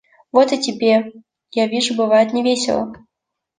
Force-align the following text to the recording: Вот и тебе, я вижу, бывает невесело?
Вот 0.31 0.51
и 0.51 0.59
тебе, 0.59 1.13
я 1.51 1.67
вижу, 1.67 1.93
бывает 1.95 2.33
невесело? 2.33 2.91